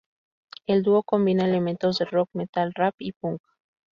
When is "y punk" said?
2.97-3.39